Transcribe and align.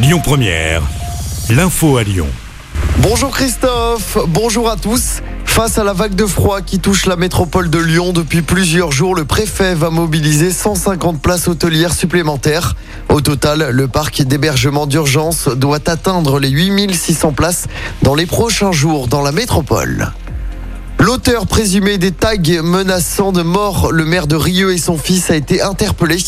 Lyon 0.00 0.20
Première, 0.22 0.82
l'info 1.50 1.96
à 1.96 2.04
Lyon. 2.04 2.28
Bonjour 2.98 3.30
Christophe, 3.30 4.16
bonjour 4.28 4.70
à 4.70 4.76
tous. 4.76 5.22
Face 5.44 5.76
à 5.76 5.82
la 5.82 5.92
vague 5.92 6.14
de 6.14 6.24
froid 6.24 6.60
qui 6.60 6.78
touche 6.78 7.06
la 7.06 7.16
métropole 7.16 7.68
de 7.68 7.80
Lyon 7.80 8.12
depuis 8.12 8.42
plusieurs 8.42 8.92
jours, 8.92 9.16
le 9.16 9.24
préfet 9.24 9.74
va 9.74 9.90
mobiliser 9.90 10.52
150 10.52 11.20
places 11.20 11.48
hôtelières 11.48 11.94
supplémentaires. 11.94 12.76
Au 13.08 13.20
total, 13.20 13.70
le 13.70 13.88
parc 13.88 14.22
d'hébergement 14.22 14.86
d'urgence 14.86 15.48
doit 15.48 15.80
atteindre 15.90 16.38
les 16.38 16.50
8600 16.50 17.32
places 17.32 17.66
dans 18.02 18.14
les 18.14 18.26
prochains 18.26 18.70
jours 18.70 19.08
dans 19.08 19.22
la 19.22 19.32
métropole. 19.32 20.12
L'auteur 21.08 21.46
présumé 21.46 21.96
des 21.96 22.12
tags 22.12 22.36
menaçant 22.62 23.32
de 23.32 23.40
mort 23.40 23.92
le 23.92 24.04
maire 24.04 24.26
de 24.26 24.36
Rieux 24.36 24.74
et 24.74 24.76
son 24.76 24.98
fils 24.98 25.30
a 25.30 25.36
été 25.36 25.62
interpellé. 25.62 26.18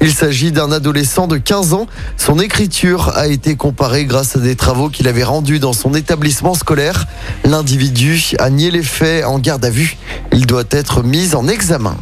Il 0.00 0.14
s'agit 0.14 0.52
d'un 0.52 0.70
adolescent 0.70 1.26
de 1.26 1.38
15 1.38 1.72
ans. 1.72 1.88
Son 2.16 2.38
écriture 2.38 3.08
a 3.16 3.26
été 3.26 3.56
comparée 3.56 4.04
grâce 4.04 4.36
à 4.36 4.38
des 4.38 4.54
travaux 4.54 4.90
qu'il 4.90 5.08
avait 5.08 5.24
rendus 5.24 5.58
dans 5.58 5.72
son 5.72 5.92
établissement 5.92 6.54
scolaire. 6.54 7.08
L'individu 7.42 8.36
a 8.38 8.48
nié 8.48 8.70
les 8.70 8.84
faits 8.84 9.24
en 9.24 9.40
garde 9.40 9.64
à 9.64 9.70
vue. 9.70 9.96
Il 10.32 10.46
doit 10.46 10.62
être 10.70 11.02
mis 11.02 11.34
en 11.34 11.48
examen. 11.48 11.96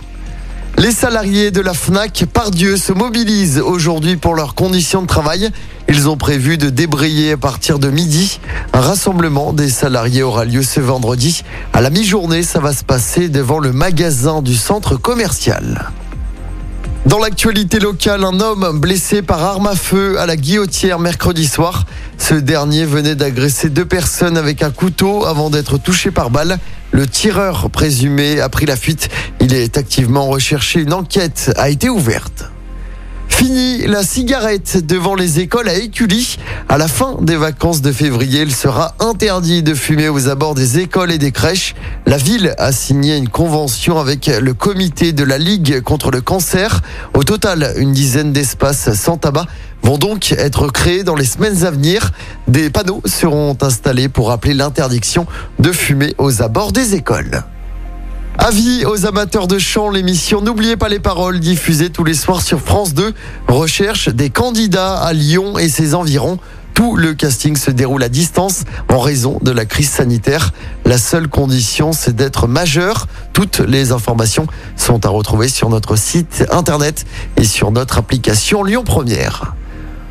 Les 0.77 0.93
salariés 0.93 1.51
de 1.51 1.63
la 1.63 1.73
FNAC 1.73 2.27
Pardieu 2.31 2.77
se 2.77 2.93
mobilisent 2.93 3.61
aujourd'hui 3.61 4.17
pour 4.17 4.35
leurs 4.35 4.55
conditions 4.55 5.01
de 5.01 5.07
travail. 5.07 5.51
Ils 5.89 6.09
ont 6.09 6.17
prévu 6.17 6.59
de 6.59 6.69
débrayer 6.69 7.33
à 7.33 7.37
partir 7.37 7.79
de 7.79 7.89
midi. 7.89 8.41
Un 8.73 8.81
rassemblement 8.81 9.53
des 9.53 9.69
salariés 9.69 10.23
aura 10.23 10.45
lieu 10.45 10.63
ce 10.63 10.81
vendredi. 10.81 11.45
À 11.73 11.81
la 11.81 11.91
mi-journée, 11.91 12.43
ça 12.43 12.59
va 12.59 12.73
se 12.73 12.83
passer 12.83 13.29
devant 13.29 13.61
le 13.61 13.73
magasin 13.73 14.43
du 14.43 14.57
centre 14.57 14.97
commercial. 14.97 15.93
Dans 17.07 17.21
l'actualité 17.21 17.79
locale, 17.79 18.25
un 18.25 18.41
homme 18.41 18.81
blessé 18.81 19.23
par 19.23 19.45
arme 19.45 19.69
à 19.69 19.77
feu 19.77 20.19
à 20.19 20.27
la 20.27 20.35
guillotière 20.35 20.99
mercredi 20.99 21.47
soir. 21.47 21.85
Ce 22.19 22.35
dernier 22.35 22.85
venait 22.85 23.15
d'agresser 23.15 23.69
deux 23.69 23.85
personnes 23.85 24.37
avec 24.37 24.65
un 24.65 24.73
couteau 24.73 25.25
avant 25.25 25.49
d'être 25.49 25.79
touché 25.79 26.11
par 26.11 26.31
balle. 26.31 26.59
Le 26.91 27.07
tireur 27.07 27.71
présumé 27.71 28.41
a 28.41 28.49
pris 28.49 28.67
la 28.67 28.75
fuite. 28.75 29.09
Il 29.41 29.55
est 29.55 29.79
activement 29.79 30.27
recherché. 30.27 30.81
Une 30.81 30.93
enquête 30.93 31.53
a 31.57 31.71
été 31.71 31.89
ouverte. 31.89 32.51
La 33.49 34.03
cigarette 34.03 34.85
devant 34.85 35.15
les 35.15 35.39
écoles 35.39 35.69
à 35.69 35.75
Écully. 35.75 36.37
À 36.69 36.79
la 36.79 36.89
fin 36.89 37.17
des 37.21 37.37
vacances 37.37 37.81
de 37.81 37.93
février, 37.93 38.43
il 38.43 38.53
sera 38.53 38.97
interdit 38.99 39.63
de 39.63 39.73
fumer 39.73 40.09
aux 40.09 40.29
abords 40.29 40.57
des 40.57 40.81
écoles 40.81 41.13
et 41.13 41.19
des 41.19 41.31
crèches. 41.31 41.77
La 42.07 42.17
ville 42.17 42.57
a 42.59 42.73
signé 42.73 43.17
une 43.17 43.29
convention 43.29 44.01
avec 44.01 44.27
le 44.27 44.53
comité 44.53 45.13
de 45.13 45.23
la 45.23 45.39
Ligue 45.39 45.81
contre 45.83 46.11
le 46.11 46.21
cancer. 46.21 46.83
Au 47.15 47.23
total, 47.23 47.73
une 47.77 47.93
dizaine 47.93 48.33
d'espaces 48.33 48.93
sans 48.95 49.17
tabac 49.17 49.47
vont 49.83 49.99
donc 49.99 50.33
être 50.33 50.67
créés 50.69 51.05
dans 51.05 51.15
les 51.15 51.25
semaines 51.25 51.65
à 51.65 51.71
venir. 51.71 52.11
Des 52.49 52.69
panneaux 52.69 53.03
seront 53.05 53.57
installés 53.63 54.09
pour 54.09 54.29
rappeler 54.29 54.55
l'interdiction 54.55 55.25
de 55.61 55.71
fumer 55.71 56.15
aux 56.19 56.43
abords 56.43 56.73
des 56.73 56.97
écoles. 56.97 57.45
Avis 58.39 58.85
aux 58.85 59.07
amateurs 59.07 59.49
de 59.49 59.59
chant, 59.59 59.91
l'émission 59.91 60.41
N'oubliez 60.41 60.77
pas 60.77 60.89
les 60.89 61.01
paroles 61.01 61.41
diffusée 61.41 61.91
tous 61.91 62.05
les 62.05 62.15
soirs 62.15 62.43
sur 62.43 62.61
France 62.61 62.95
2 62.95 63.13
recherche 63.49 64.09
des 64.09 64.31
candidats 64.31 64.99
à 64.99 65.13
Lyon 65.13 65.59
et 65.59 65.69
ses 65.69 65.95
environs. 65.95 66.39
Tout 66.75 66.97
le 66.97 67.15
casting 67.15 67.57
se 67.57 67.71
déroule 67.71 68.03
à 68.03 68.11
distance 68.11 68.65
en 68.91 69.01
raison 69.01 69.39
de 69.41 69.51
la 69.51 69.65
crise 69.65 69.91
sanitaire. 69.91 70.53
La 70.85 70.99
seule 70.99 71.27
condition, 71.27 71.93
c'est 71.93 72.15
d'être 72.15 72.47
majeur. 72.47 73.09
Toutes 73.33 73.61
les 73.61 73.93
informations 73.93 74.47
sont 74.77 75.05
à 75.07 75.09
retrouver 75.09 75.49
sur 75.49 75.71
notre 75.71 75.97
site 75.97 76.45
internet 76.53 77.07
et 77.39 77.45
sur 77.45 77.73
notre 77.73 77.99
application 77.99 78.63
Lyon 78.63 78.85
Première. 78.85 79.56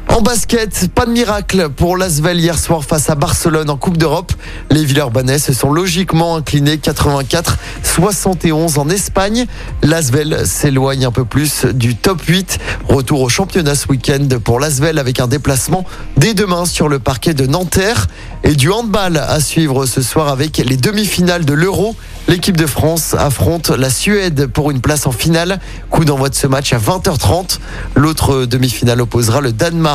En 0.10 0.22
basket, 0.22 0.90
pas 0.94 1.06
de 1.06 1.12
miracle 1.12 1.70
pour 1.70 1.98
l'Asvel 1.98 2.40
hier 2.40 2.58
soir 2.58 2.86
face 2.86 3.10
à 3.10 3.16
Barcelone 3.16 3.70
en 3.70 3.76
Coupe 3.76 3.98
d'Europe. 3.98 4.32
Les 4.72 4.86
Villeurbanais 4.86 5.40
se 5.40 5.52
sont 5.52 5.74
logiquement 5.74 6.38
inclinés 6.38 6.78
84-71 6.78 8.80
en 8.80 8.90
Espagne. 8.90 9.46
L'Asvel 9.82 10.48
s'éloigne 10.48 11.06
un 11.06 11.12
peu 11.12 11.26
plus 11.26 11.66
du 11.66 11.96
top 11.96 12.22
8. 12.22 12.60
Retour 12.88 13.22
au 13.22 13.30
championnat 13.30 13.76
ce 13.76 13.90
week-end 13.90 14.28
pour 14.42 14.60
l'Asvel 14.60 15.00
avec 15.00 15.20
un 15.20 15.28
déplacement 15.28 15.84
dès 16.16 16.34
demain 16.34 16.66
sur 16.66 16.88
le 16.88 17.00
parquet 17.00 17.34
de 17.34 17.46
Nanterre. 17.46 18.08
Et 18.44 18.56
du 18.56 18.72
handball 18.72 19.18
à 19.18 19.40
suivre 19.40 19.88
ce 19.88 20.04
soir 20.04 20.30
avec 20.30 20.58
les 20.58 20.78
demi-finales 20.78 21.46
de 21.46 21.54
l'Euro. 21.54 21.96
L'équipe 22.28 22.58
de 22.58 22.68
France 22.68 23.16
affronte 23.18 23.70
la 23.70 23.90
Suède 23.90 24.48
pour 24.48 24.72
une 24.72 24.82
place 24.82 25.08
en 25.08 25.12
finale. 25.12 25.60
Coup 25.90 26.06
d'envoi 26.06 26.30
de 26.30 26.36
ce 26.36 26.46
match 26.46 26.74
à 26.74 26.78
20h30. 26.78 27.58
L'autre 27.96 28.46
demi-finale 28.46 29.02
opposera 29.02 29.42
le 29.42 29.52
Danemark 29.52 29.95